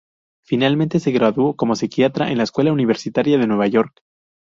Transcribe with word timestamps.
Finalmente 0.43 0.99
se 0.99 1.11
graduó 1.11 1.55
como 1.55 1.75
psiquiatra 1.75 2.31
en 2.31 2.37
la 2.39 2.43
escuela 2.43 2.73
universitaria 2.73 3.37
de 3.37 3.45
Nueva 3.45 3.67
York. 3.67 4.01